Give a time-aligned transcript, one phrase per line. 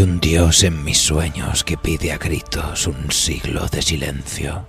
[0.00, 4.66] Hay un Dios en mis sueños que pide a gritos un siglo de silencio,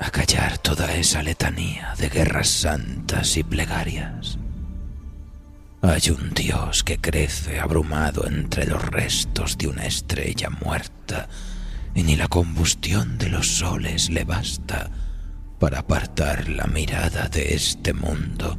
[0.00, 4.40] a callar toda esa letanía de guerras santas y plegarias.
[5.80, 11.28] Hay un Dios que crece abrumado entre los restos de una estrella muerta,
[11.94, 14.90] y ni la combustión de los soles le basta
[15.60, 18.58] para apartar la mirada de este mundo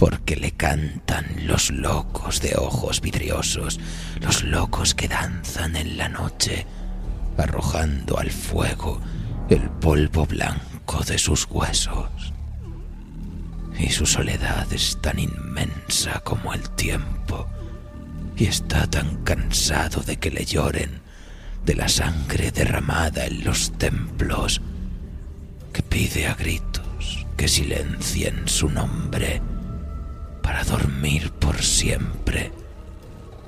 [0.00, 3.78] porque le cantan los locos de ojos vidriosos,
[4.22, 6.64] los locos que danzan en la noche,
[7.36, 8.98] arrojando al fuego
[9.50, 12.32] el polvo blanco de sus huesos.
[13.78, 17.46] Y su soledad es tan inmensa como el tiempo,
[18.38, 21.02] y está tan cansado de que le lloren
[21.66, 24.62] de la sangre derramada en los templos,
[25.74, 29.42] que pide a gritos que silencien su nombre
[30.42, 32.52] para dormir por siempre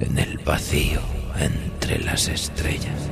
[0.00, 1.00] en el vacío
[1.38, 3.08] entre las estrellas.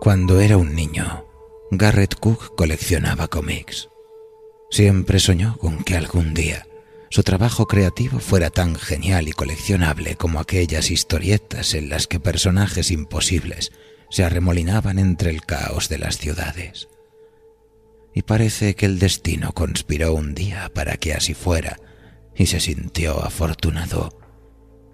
[0.00, 1.26] Cuando era un niño,
[1.70, 3.88] Garrett Cook coleccionaba cómics.
[4.70, 6.66] Siempre soñó con que algún día
[7.10, 12.90] su trabajo creativo fuera tan genial y coleccionable como aquellas historietas en las que personajes
[12.90, 13.72] imposibles
[14.10, 16.88] se arremolinaban entre el caos de las ciudades.
[18.14, 21.80] Y parece que el destino conspiró un día para que así fuera,
[22.34, 24.18] y se sintió afortunado,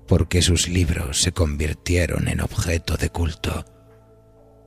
[0.06, 3.64] porque sus libros se convirtieron en objeto de culto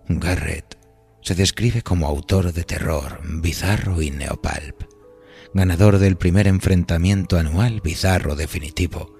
[0.07, 0.77] Garrett
[1.21, 4.83] se describe como autor de terror, bizarro y neopalp,
[5.53, 9.15] ganador del primer enfrentamiento anual bizarro definitivo.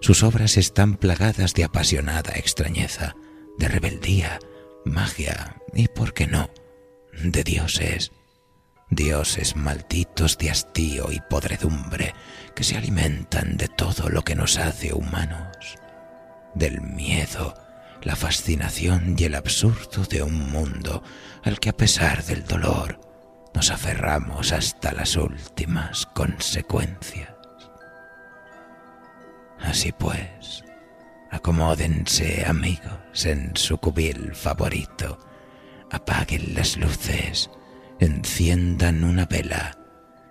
[0.00, 3.14] Sus obras están plagadas de apasionada extrañeza,
[3.58, 4.38] de rebeldía,
[4.86, 6.48] magia y, por qué no,
[7.22, 8.10] de dioses.
[8.88, 12.14] Dioses malditos de hastío y podredumbre
[12.56, 15.76] que se alimentan de todo lo que nos hace humanos,
[16.54, 17.54] del miedo,
[18.02, 21.02] la fascinación y el absurdo de un mundo
[21.42, 23.00] al que a pesar del dolor
[23.54, 27.30] nos aferramos hasta las últimas consecuencias.
[29.58, 30.64] Así pues,
[31.30, 35.18] acomódense amigos en su cubil favorito,
[35.90, 37.50] apaguen las luces,
[37.98, 39.76] enciendan una vela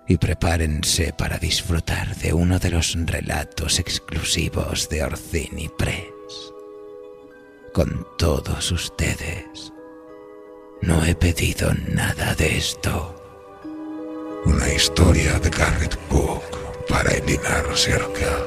[0.08, 6.19] y prepárense para disfrutar de uno de los relatos exclusivos de Orcini Press
[7.72, 9.72] con todos ustedes.
[10.82, 13.14] No he pedido nada de esto.
[14.44, 16.42] Una historia de Garrett Cook
[16.88, 18.46] para Elinar Cerca.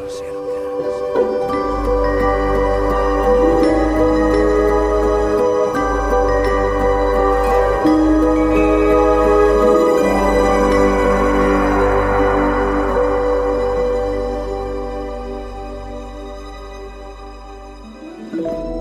[18.33, 18.72] thank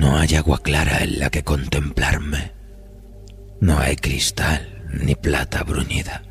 [0.00, 2.52] no hay agua clara en la que contemplarme.
[3.60, 6.22] No hay cristal ni plata bruñida.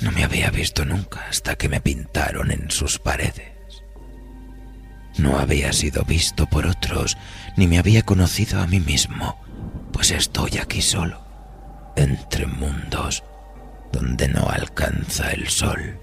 [0.00, 3.52] No me había visto nunca hasta que me pintaron en sus paredes.
[5.18, 7.16] No había sido visto por otros,
[7.56, 9.40] ni me había conocido a mí mismo,
[9.92, 11.24] pues estoy aquí solo,
[11.94, 13.22] entre mundos
[13.92, 16.00] donde no alcanza el sol.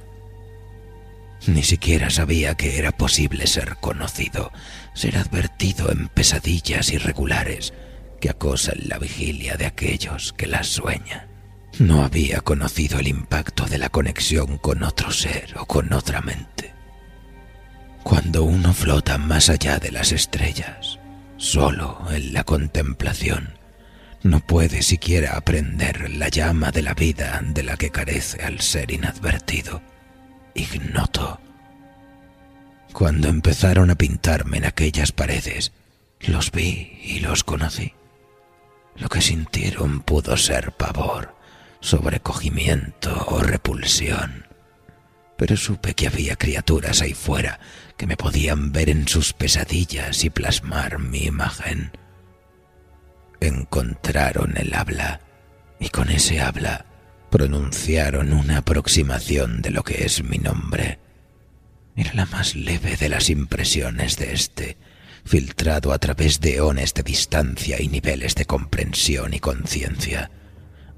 [1.48, 4.52] Ni siquiera sabía que era posible ser conocido,
[4.94, 7.74] ser advertido en pesadillas irregulares
[8.20, 11.28] que acosan la vigilia de aquellos que las sueñan.
[11.80, 16.74] No había conocido el impacto de la conexión con otro ser o con otra mente.
[18.04, 21.00] Cuando uno flota más allá de las estrellas,
[21.38, 23.58] solo en la contemplación,
[24.24, 28.92] no puede siquiera aprender la llama de la vida de la que carece al ser
[28.92, 29.82] inadvertido,
[30.56, 31.40] ignoto.
[32.94, 35.72] Cuando empezaron a pintarme en aquellas paredes,
[36.20, 37.94] los vi y los conocí.
[38.96, 41.36] Lo que sintieron pudo ser pavor,
[41.80, 44.46] sobrecogimiento o repulsión.
[45.38, 47.60] Pero supe que había criaturas ahí fuera
[47.98, 51.92] que me podían ver en sus pesadillas y plasmar mi imagen.
[53.40, 55.22] Encontraron el habla
[55.80, 56.86] y con ese habla
[57.32, 61.00] pronunciaron una aproximación de lo que es mi nombre.
[61.96, 64.78] Era la más leve de las impresiones de este,
[65.26, 70.30] filtrado a través de eones de distancia y niveles de comprensión y conciencia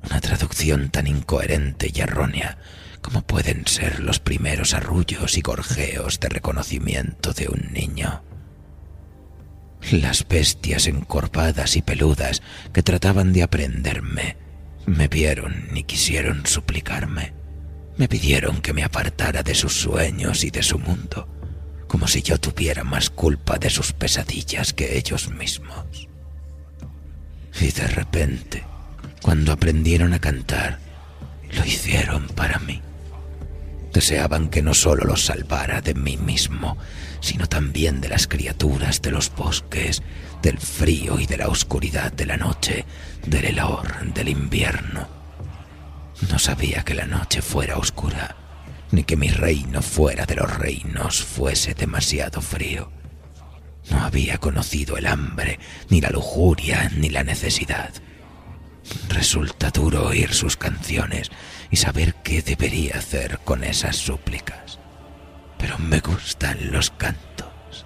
[0.03, 2.57] una traducción tan incoherente y errónea
[3.01, 8.23] como pueden ser los primeros arrullos y gorjeos de reconocimiento de un niño.
[9.91, 12.41] Las bestias encorvadas y peludas
[12.71, 14.37] que trataban de aprenderme
[14.85, 17.33] me vieron y quisieron suplicarme.
[17.97, 21.27] Me pidieron que me apartara de sus sueños y de su mundo,
[21.87, 26.07] como si yo tuviera más culpa de sus pesadillas que ellos mismos.
[27.61, 28.63] Y de repente,
[29.21, 30.79] cuando aprendieron a cantar,
[31.51, 32.81] lo hicieron para mí.
[33.93, 36.77] Deseaban que no solo los salvara de mí mismo,
[37.19, 40.01] sino también de las criaturas de los bosques,
[40.41, 42.85] del frío y de la oscuridad de la noche,
[43.25, 45.07] del helor del invierno.
[46.29, 48.35] No sabía que la noche fuera oscura,
[48.91, 52.91] ni que mi reino fuera de los reinos fuese demasiado frío.
[53.91, 57.91] No había conocido el hambre, ni la lujuria, ni la necesidad.
[59.09, 61.31] Resulta duro oír sus canciones
[61.71, 64.79] y saber qué debería hacer con esas súplicas.
[65.57, 67.85] Pero me gustan los cantos.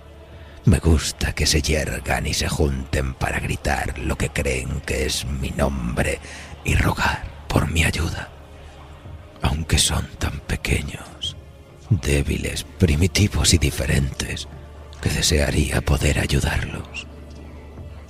[0.65, 5.25] Me gusta que se yergan y se junten para gritar lo que creen que es
[5.25, 6.19] mi nombre
[6.65, 8.29] y rogar por mi ayuda.
[9.41, 11.37] Aunque son tan pequeños,
[11.89, 14.47] débiles, primitivos y diferentes,
[15.01, 17.07] que desearía poder ayudarlos.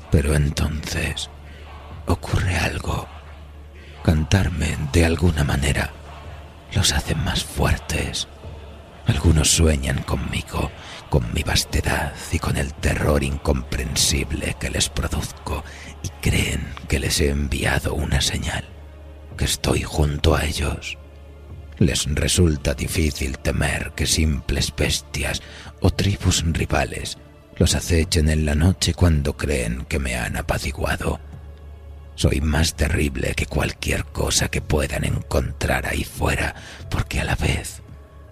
[0.09, 1.29] Pero entonces
[2.07, 3.07] ocurre algo.
[4.03, 5.91] Cantarme de alguna manera
[6.73, 8.27] los hace más fuertes.
[9.05, 10.71] Algunos sueñan conmigo,
[11.09, 15.63] con mi vastedad y con el terror incomprensible que les produzco
[16.03, 18.65] y creen que les he enviado una señal,
[19.37, 20.97] que estoy junto a ellos.
[21.77, 25.41] Les resulta difícil temer que simples bestias
[25.79, 27.17] o tribus rivales
[27.55, 31.19] los acechen en la noche cuando creen que me han apaciguado
[32.17, 36.55] soy más terrible que cualquier cosa que puedan encontrar ahí fuera,
[36.89, 37.81] porque a la vez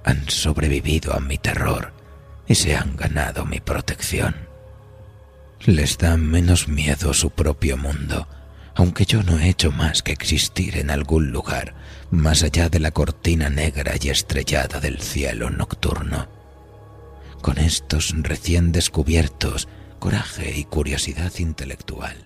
[0.03, 1.93] han sobrevivido a mi terror
[2.47, 4.35] y se han ganado mi protección.
[5.61, 8.27] Les da menos miedo su propio mundo,
[8.73, 11.75] aunque yo no he hecho más que existir en algún lugar
[12.09, 16.27] más allá de la cortina negra y estrellada del cielo nocturno.
[17.41, 19.67] Con estos recién descubiertos
[19.99, 22.25] coraje y curiosidad intelectual,